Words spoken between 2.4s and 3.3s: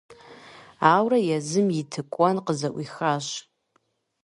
къызэӀуихащ.